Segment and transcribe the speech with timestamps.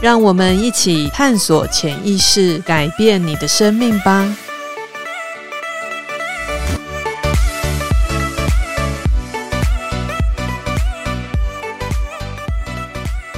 [0.00, 4.34] 让我们一起探索潜意识，改变你的生命吧。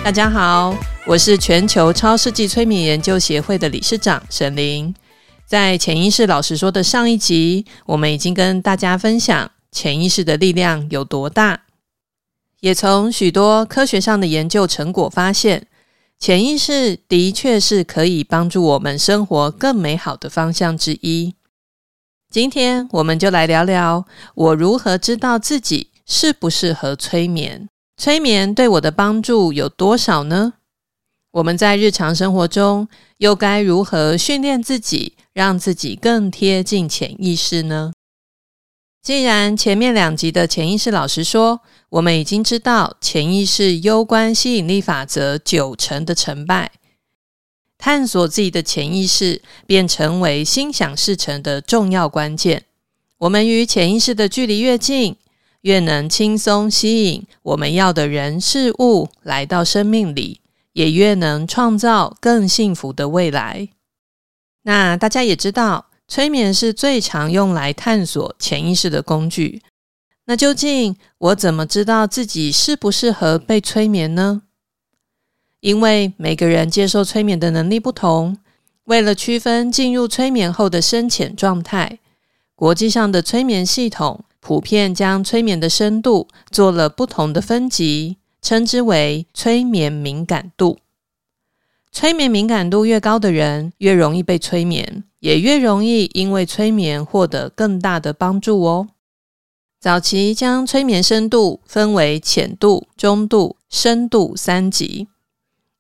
[0.05, 0.73] 大家好，
[1.05, 4.95] 我是全球超世纪催眠研究协会的理事长沈琳。
[5.45, 11.63] 在潜意识老师说的上一集，我们已经跟大家分享潜意识的力量有多大，
[12.61, 15.67] 也从许多科学上的研究成果发现，
[16.23, 21.35] 潜意识的确是可以帮助我们生活更美好的方向之一。
[22.31, 24.07] 今天我们就来聊聊
[24.37, 27.69] 我如何知道自己适不适合催眠。
[27.97, 30.53] 催眠对我的帮助有多少呢？
[31.33, 32.87] 我们在日常生活中
[33.19, 37.93] 又该如何训练自己，让自己更贴近潜意识呢？
[39.03, 46.71] 既然前面两集的潜意识老实说，我们已经知道潜意识攸关吸引力法则九成的成败，
[47.77, 52.67] 探索自己的潜意识便成为心想事成的重要关键。
[53.19, 55.17] 我们与潜意识的距离越近，
[55.63, 60.41] 越能轻松吸引我们要的人事物来到生命里，
[60.75, 63.69] 也越能创造更幸福的未来。
[64.63, 69.63] 那大家也知道，催眠是最常用来探索潜意识的工具。
[70.27, 74.43] 那究竟我怎么知道自己适不适合被催眠呢？
[75.61, 78.37] 因为每个人接受催眠的能力不同，
[78.85, 81.99] 为了区分进入催眠后的深浅状态，
[82.55, 84.23] 国际上的催眠系统。
[84.39, 90.81] 普遍将催眠的深度做了不同的分级，称之为催眠敏感度。
[91.93, 98.89] 催眠敏感度越高的人，越容易被催眠，也越容易因为催眠获得更大的帮助哦。
[99.79, 105.07] 早期将催眠深度分为浅度、中度、深度三级，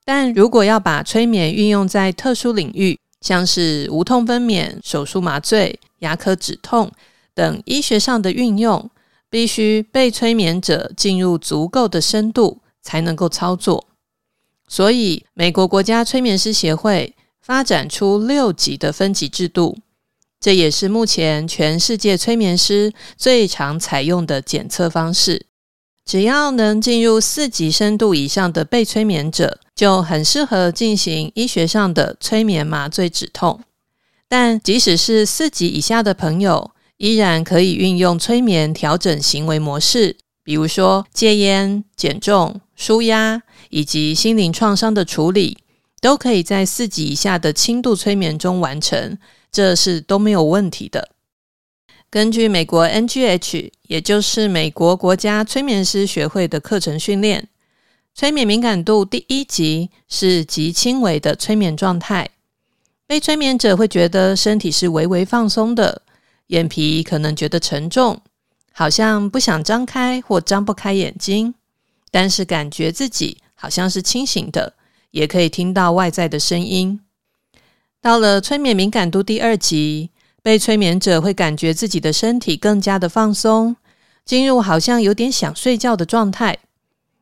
[0.04, 6.92] 但如果要把催眠运用在特殊领域，像是无痛分娩、手术麻醉、牙科止痛。
[7.34, 8.90] 等医学上的运用，
[9.30, 13.86] 必须被催眠者进入足够的深度才能够操作。
[14.72, 19.76] 所以，美国国家催眠师协会发展出六级的分级制度，
[20.40, 25.44] 这也是目前全世界催眠师最常采用的检测方式。
[26.06, 33.60] 只要能进入四级深度以上的被催眠者，就很适合进行医学上的催眠麻醉止痛。
[34.26, 45.56] 但即使是四级以下的朋友，依然可以运用催眠调整行为模式，比如说戒烟、减重、舒压以及心灵创伤的处理，
[45.98, 49.16] 都可以在四级以下的轻度催眠中完成，
[49.50, 51.08] 这是都没有问题的。
[52.10, 57.48] 根据美国 NGH，也就是美国国家催眠师学会的课程训练，
[58.14, 62.28] 催眠敏感度第一级是极轻微的催眠状态，
[63.06, 66.02] 被催眠者会觉得身体是微微放松的。
[66.48, 68.20] 眼皮可能觉得沉重，
[68.72, 71.54] 好像不想张开或张不开眼睛，
[72.10, 74.74] 但是感觉自己好像是清醒的，
[75.12, 76.98] 也可以听到外在的声音。
[78.00, 80.10] 到了催眠敏感度第二级，
[80.42, 83.76] 被催眠者会感觉自己的身体更加的放松，
[84.24, 86.58] 进入好像有点想睡觉的状态。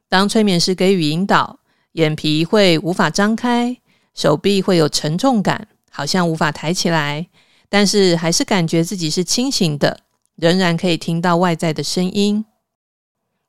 [0.09, 1.59] 当催眠师给予引导，
[1.93, 3.77] 眼皮会无法张开，
[4.15, 7.27] 手臂会有沉重感，好像无法抬起来。
[7.69, 10.01] 但是还是感觉自己是清醒的，
[10.37, 12.47] 仍然可以听到外在的声音。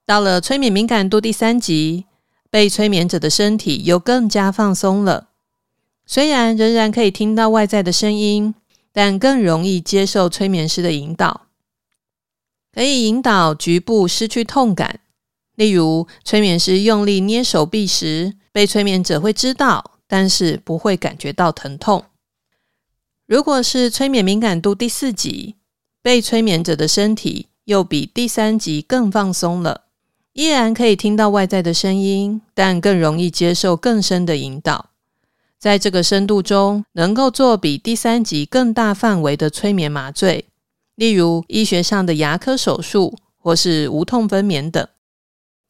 [0.05, 2.07] 到了催眠敏感度第三级，
[2.51, 5.29] 被催眠者的身体又更加放松了。
[6.05, 8.53] 虽然仍然可以听到外在的声音，
[8.91, 11.47] 但更容易接受催眠师的引导，
[12.73, 14.99] 可以引导局部失去痛感。
[15.55, 22.03] 例如，催眠师用力捏手臂时，被催眠者会知道，但是不会感觉到疼痛。
[23.25, 25.55] 如果是催眠敏感度第四级，
[26.01, 29.85] 被催眠者的身体又比第三级更放松了，
[30.33, 34.91] 依然可以听到外在的声音，但更容易接受更深的引导。
[35.59, 40.45] 在这个深度中，能够做比第三级更大范围的催眠麻醉，
[40.95, 44.87] 例如医学上的牙科手术或是无痛分娩等。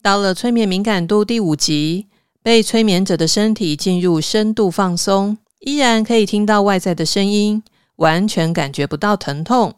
[0.00, 2.06] 到了催眠敏感度第五级，
[2.42, 7.62] 被催眠者的身体进入深度放松，依然可以听到外在的声音，
[7.96, 9.74] 完全感觉不到疼痛，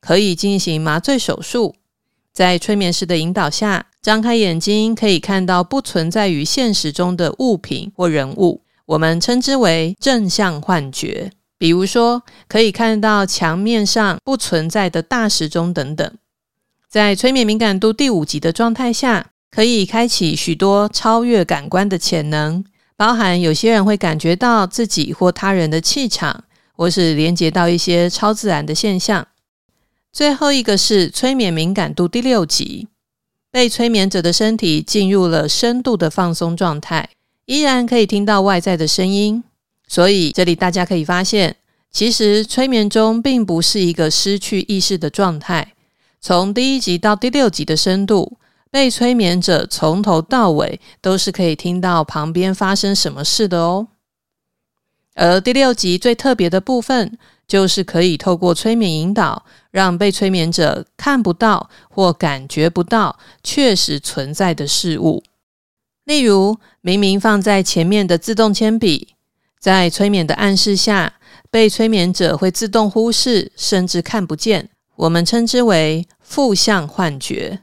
[0.00, 1.74] 可以进行麻醉手术。
[2.36, 11.30] 在催眠师的引导下，张开眼睛可以看到不存在于现实中的物品或人物，我们称之为正向幻觉。
[11.56, 16.12] 比如说，可以看到墙面上不存在的大时钟等等。
[16.90, 22.62] 在催眠敏感度第五级的状态下，可以开启许多超越感官的潜能，
[22.98, 26.44] 包含有些人会感觉到自己或他人的气场，
[26.74, 29.26] 或是连接到一些超自然的现象。
[30.16, 32.88] 最后一个是催眠敏感度第六级，
[33.50, 37.10] 被催眠者的身体进入了深度的放松状态，
[37.44, 39.44] 依然可以听到外在的声音。
[39.86, 41.56] 所以这里大家可以发现，
[41.90, 45.74] 其实催眠中并不是一个失去意识的状态。
[46.18, 48.38] 从第一级到第六级的深度，
[48.70, 53.88] 被催眠者从头到尾都是可以听到旁边发生什么事的哦。
[55.14, 65.22] 而第六级最特别的部分，就是可以透过催眠引导，让被催眠者看不到或感觉不到确实存在的事物。
[66.04, 69.14] 例如，明明放在前面的自动铅笔，
[69.58, 71.14] 在催眠的暗示下，
[71.50, 74.70] 被催眠者会自动忽视，甚至看不见。
[74.96, 77.60] 我们称之为负向幻觉。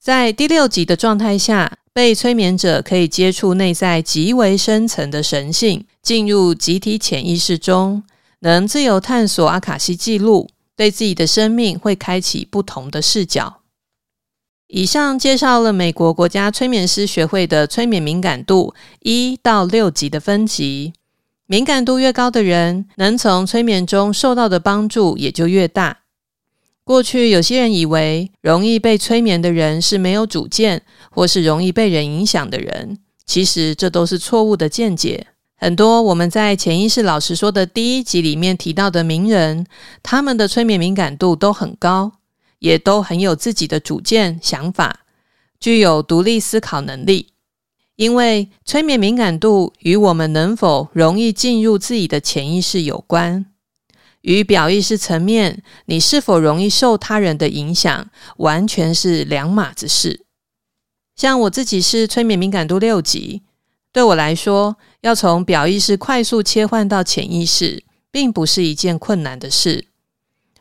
[0.00, 8.02] 在第六级的状态下，被催眠者可以接触内在极为深层的神性，进入集体潜意识中。
[8.40, 13.60] 能自由探索阿卡西记录，对自己的生命会开启不同的视角。
[14.66, 20.92] 以上介绍了美国国家催眠师学会的催眠敏感度一到六级的分级，
[21.46, 25.98] 敏感度越高的人，能从催眠中受到的帮助也就越大。
[26.84, 35.26] 过去有些人以为，容易被催眠的人是没有主见，或是容易被人影响的人，其实这都是错误的见解。
[35.62, 39.66] 很多我们在潜意识老师说的第一集里面提到的名人，
[40.02, 42.12] 他们的催眠敏感度都很高，
[42.60, 45.00] 也都很有自己的主见、想法，
[45.60, 47.34] 具有独立思考能力。
[47.96, 53.44] 因为催眠敏感度与我们能否容易进入自己的潜意识有关，
[54.22, 58.08] 与表意识层面你是否容易受他人的影响，
[58.38, 60.24] 完全是两码子事。
[61.14, 63.42] 像我自己是催眠敏感度六级。
[63.92, 69.86] 对我来说，要从表意识快速切换到潜意识，并不是一件困难的事。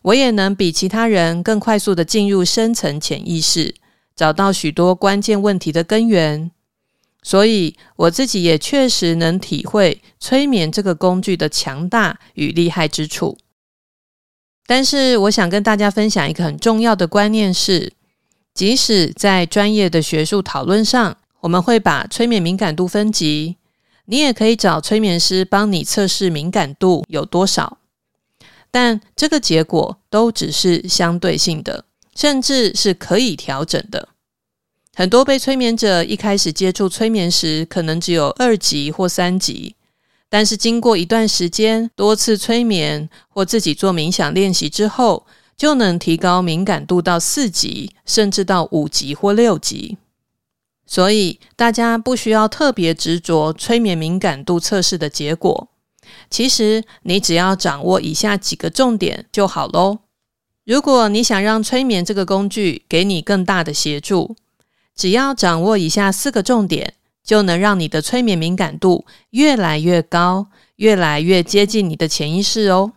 [0.02, 3.76] 我也能比其他人更快速地进入深层潜意识，
[4.16, 6.52] 找到许多关键问题的根源。
[7.22, 13.38] 所以，我自己也确实能体会催眠这个工具的强大与厉害之处。
[14.66, 17.92] 但是，我想跟大家分享一个很重要的观念是：
[18.54, 23.58] 即使在专业的学术讨论上，我们会把催眠敏感度分级，
[24.12, 27.78] 你也可以找催眠师帮你测试敏感度有多少，
[28.72, 31.86] 但这个结果都只是相对性的，
[32.16, 34.10] 甚至是可以调整的。
[34.96, 39.76] 很多被催眠者一开始接触催眠时，可能只有二级或三级，
[40.28, 50.00] 但是经过一段时间、多次催眠或自己做冥想练习之后，就能提高敏感度到四级，甚至到五级或六级。
[50.92, 55.70] 所以大家不需要特别执着催眠敏感度测试的结果，
[56.32, 60.00] 其实你只要掌握以下几个重点就好喽。
[60.66, 64.36] 如果你想让催眠这个工具给你更大的协助，
[64.96, 72.94] 只要掌握以下四个重点，就能让你的催眠敏感度越来越高，越来越接近你的潜意识哦。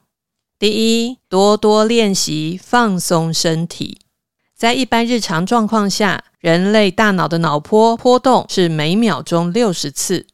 [0.58, 3.98] 第一，多多练习放松身体，
[4.56, 6.24] 在一般日常状况下。
[6.42, 10.26] 人类大脑的脑波波动是每秒钟六十次。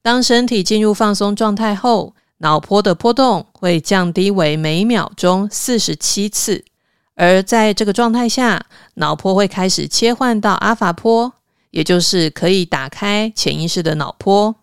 [0.00, 6.64] 当身体进入放松状态后，脑波的波动会降低为每秒钟四十七次。
[7.16, 11.34] 而在这个状态下，脑波会开始切换到阿法波，
[11.70, 14.56] 也就是可以打开潜意识的脑波。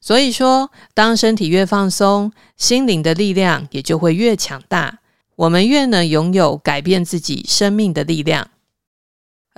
[0.00, 4.98] 所以说，当身体越放松，心灵的力量也就会越强大，
[5.36, 8.48] 我们越能拥有改变自己生命的力量。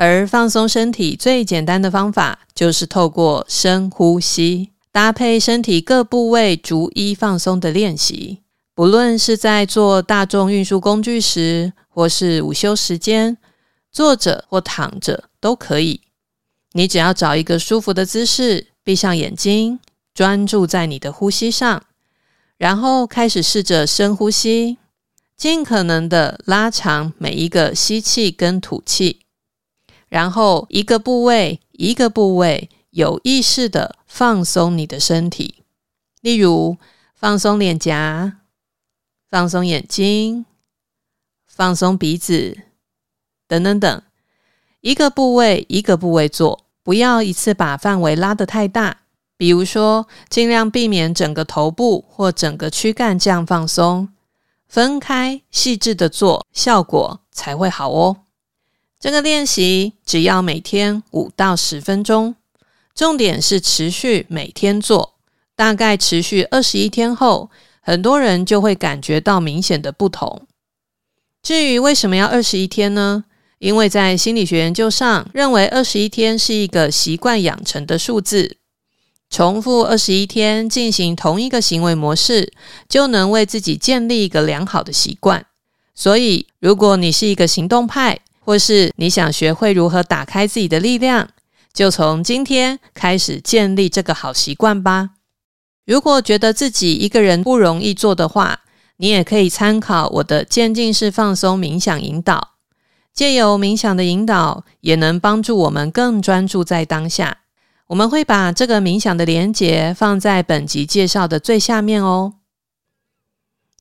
[0.00, 8.38] 而放松身体最简单的方法，就是透过深呼吸，搭配身体各部位逐一放松的练习。
[8.74, 13.36] 不论是在坐大众运输工具时，或是午休时间，
[13.92, 16.00] 坐着或躺着都可以。
[16.72, 19.80] 你只要找一个舒服的姿势，闭上眼睛，
[20.14, 21.82] 专注在你的呼吸上，
[22.56, 24.78] 然后开始试着深呼吸，
[25.36, 29.20] 尽可能的拉长每一个吸气跟吐气。
[30.10, 35.62] 然后一个部位一个部位有意识地放松你的身体，
[36.20, 36.76] 例如
[37.14, 38.40] 放松脸颊、
[39.28, 40.44] 放松眼睛、
[41.46, 42.58] 放松鼻子
[43.46, 44.02] 等等等，
[44.80, 48.98] 一个部位一个部位做，不要一次把范围拉得太大。
[49.36, 54.08] 比如说，尽量避免整个头部或整个躯干这样放松，
[54.68, 58.16] 分开细致的做，效果才会好哦。
[59.00, 62.34] 这个练习只要每天五到十分钟，
[62.94, 65.14] 重点是持续每天做，
[65.56, 70.46] 大概持续二十一天后，很多人就会感觉到明显的不同。
[71.42, 73.24] 至于为什么要二十一天呢？
[73.58, 78.58] 因为在心理学研究上，认为二十一天是一个习惯养成的数字。
[79.30, 82.52] 重复二十一天进行同一个行为模式，
[82.86, 85.46] 就能为自己建立一个良好的习惯。
[85.94, 88.18] 所以，如果你是一个行动派，
[88.50, 91.28] 或是你想学会如何打开自己的力量，
[91.72, 95.10] 就从今天开始建立这个好习惯吧。
[95.86, 98.62] 如果觉得自己一个人不容易做的话，
[98.96, 102.56] 你也可以参考我的渐进式放松冥想引导。
[103.14, 107.42] 借由冥想的引导，也能帮助我们更专注在当下。
[107.86, 112.34] 我们会把这个冥想的连结放在本集介绍的最下面哦。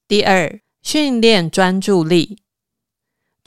[0.08, 2.38] 第二，训练专注力。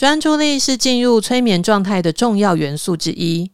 [0.03, 3.53] 专注力是进入催眠状态的重要元素之一。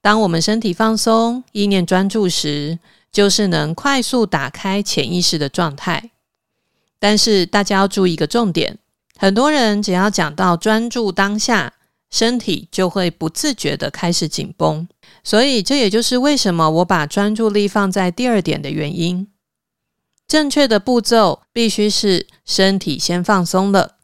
[0.00, 2.80] 当我们身体放松、意念专注时，
[3.12, 6.10] 就是能快速打开潜意识的状态。
[6.98, 8.76] 但是大家要注意一个重点：
[9.16, 11.74] 很多人只要讲到专注当下，
[12.10, 14.88] 身体就会不自觉地开始紧绷。
[15.22, 19.28] 所以，这也就是为什么我把专注力放在第二点的原因。
[20.26, 23.94] 正确的步骤必须是身体先放松了，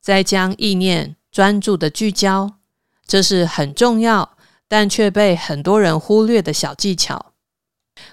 [0.00, 2.58] 再将意念专注的聚焦。
[3.04, 4.36] 这是很重要，
[4.68, 7.32] 但却被很多人忽略的小技巧。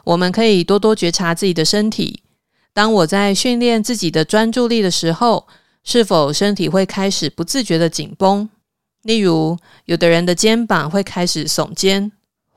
[0.05, 2.23] 我们可以多多觉察自己的身体。
[2.73, 5.47] 当我在训练自己的专注力的时候，
[5.83, 8.49] 是否身体会开始不自觉的紧绷？
[9.03, 12.11] 例如，有的人的肩膀会开始耸肩。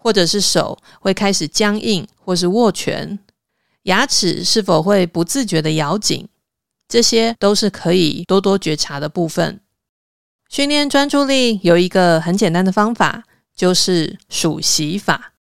[0.04, 3.20] 或者是手会开始僵硬，或是握拳，
[3.84, 6.28] 牙齿是否会不自觉地咬紧，
[6.88, 9.60] 这些都是可以多多觉察的部分。
[10.52, 13.24] 训练专注力有一个很简单的方法，
[13.56, 15.32] 就是数息法。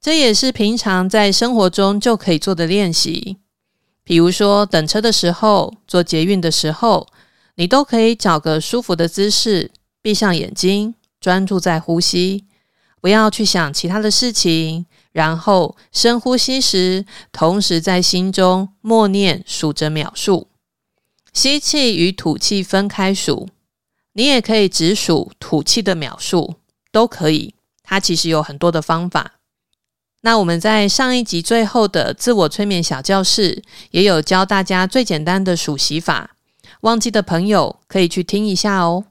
[0.00, 3.36] 这也是平常在生活中就可以做的练习。
[4.02, 7.06] 比如说等车的时候、坐捷运的时候，
[7.56, 12.46] 你都可以找个舒服的姿势，闭上眼睛，专注在呼吸。
[13.02, 20.48] 不要去想其他的事情，然后深呼吸时，同时在心中默念数着秒数，
[21.34, 23.50] 吸气与吐气分开数。
[24.18, 26.56] 你也可以只数吐气的秒数，
[26.90, 27.54] 都可以。
[27.84, 29.34] 它其实有很多的方法。
[30.22, 36.32] 那我们在上一集最后的自我催眠小教室，也有教大家最简单的数息法，
[36.80, 39.04] 忘记的朋友可以去听一下哦。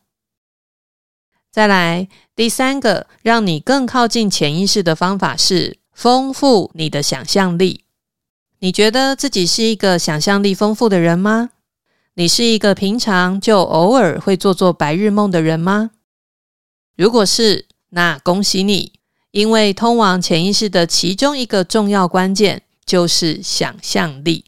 [1.50, 7.86] 再来，第三个让你更靠近潜意识的方法是丰富你的想象力。
[8.60, 11.52] 你觉得自己是一个想象力丰富的人吗？
[12.20, 15.92] 你是一个平常就偶尔会做做白日梦的人吗？
[16.96, 18.94] 如果是，那恭喜你，
[19.30, 24.46] 因为通往潜意识的其中一个重要关键就是想象力。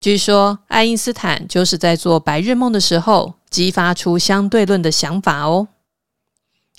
[0.00, 5.68] 据说爱因斯坦就是在做白日梦的时候激发出相对论的想法哦。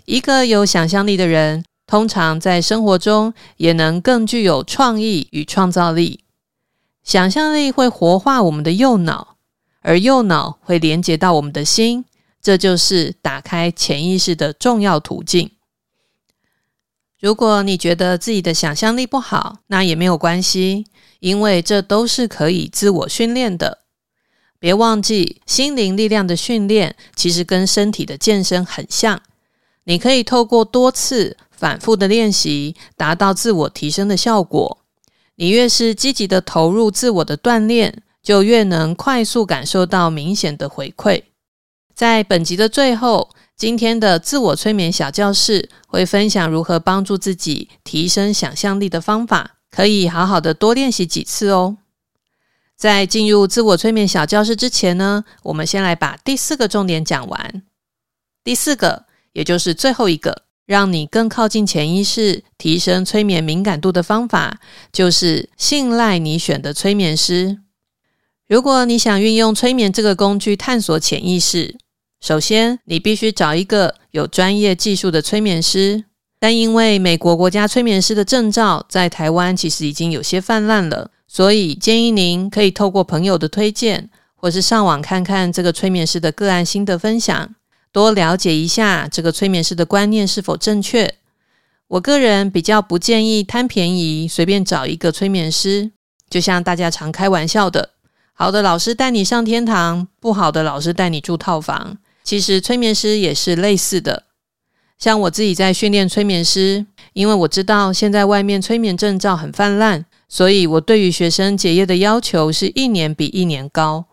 [0.04, 6.26] 一个有想象力的人，通常在生活中也能更具有创意与创造力。
[7.02, 9.35] 想象力会活化我们的右脑，
[9.86, 12.06] 而右脑会连接到我们的心，
[12.42, 15.52] 这就是打开潜意识的重要途径。
[17.20, 20.88] 如果你觉得自己的想象力不好，那也没有关系，
[21.20, 23.80] 因为这都是可以自我训练的。
[24.58, 29.22] 别忘记，心灵力量的训练其实跟身体的健身很像。
[29.84, 34.80] 你可以透过多次反复的练习，达到自我提升的效果。
[35.36, 41.24] 你越是积极的投入自我的锻炼，就越能快速感受到明显的回馈。
[41.94, 51.78] 在本集的最后，今天的自我催眠小教室会分享如何帮助自己提升想象力的方法，可以好好的多练习几次哦。
[52.76, 57.64] 在进入自我催眠小教室之前呢，我们先来把第四个重点讲完。
[58.44, 59.06] 第四个。
[59.36, 64.62] 也就是最后一个，让你更靠近潜意识、提升催眠敏感度的方法，
[64.94, 67.60] 就是信赖你选的催眠师。
[68.48, 71.76] 如果你想运用催眠这个工具探索潜意识，
[72.22, 76.04] 首先你必须找一个有专业技术的催眠师。
[76.38, 87.56] 但因为美国国家催眠师的证照在台湾其实已经有些泛滥了，所以建议您可以透过朋友的推荐，或是上网看看这个催眠师的个案心得分享，
[87.92, 91.16] 多了解一下这个催眠师的观念是否正确。
[91.88, 95.92] 我个人比较不建议贪便宜，随便找一个催眠师。
[96.30, 97.92] 就像大家常开玩笑的，
[98.38, 101.98] 好的老师带你上天堂，不好的老师带你住套房。
[102.22, 104.24] 其实催眠师也是类似的。
[104.98, 114.04] 像我自己在训练催眠师，因为我知道现在外面催眠证照很泛滥，所以我对于学生结业的要求是一年比一年高。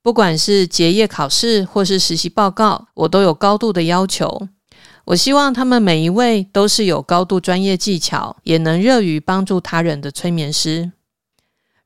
[0.00, 4.46] 不管是结业考试或是实习报告，我都有高度的要求。
[5.06, 10.92] 我希望他们每一位都是有高度专业技巧，也能乐于帮助他人的催眠师。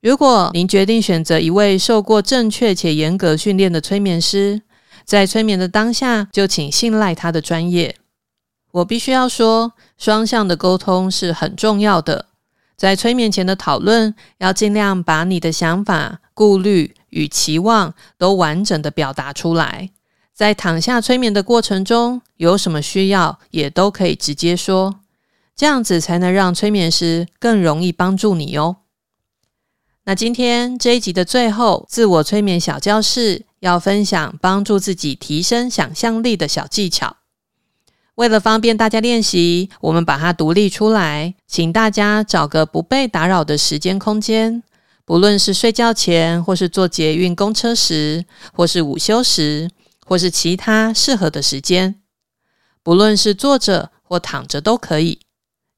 [0.02, 4.62] 如果您决定选择一位受过正确且严格训练的催眠师，
[5.04, 7.96] 在催眠的当下就请信赖他的专业。
[8.72, 12.26] 我必须要说，双向的沟通是很重要的。
[12.78, 19.90] 在催眠前的讨论，要尽量把你的想法、顾虑与期望都完整的表达出来。
[20.32, 25.00] 在躺下催眠的过程中，有什么需要也都可以直接说，
[25.54, 28.76] 这样子才能让催眠师更容易帮助你哦。
[30.04, 37.18] 那今天这一集的最后，自我催眠小教室要分享帮助自己提升想象力的小技巧。
[38.14, 44.62] 为了方便大家练习，我们把它独立出来，请大家找个不被打扰的时间空间，
[45.04, 49.70] 不论是睡觉前，或是坐捷运公车时，或是午休时，
[50.06, 52.00] 或是其他适合的时间，
[52.82, 55.20] 不论是坐着或躺着都可以。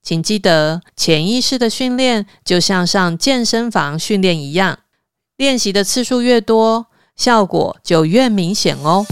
[0.02, 4.80] 请记得，潜意识的训练就像上健身房训练一样，
[5.36, 9.06] 练习的次数越多，效果就越明显哦。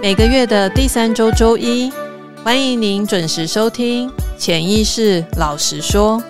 [0.00, 1.92] 每个月的第三周周一，
[2.42, 6.20] 欢迎您准时收听《潜意识老实说》。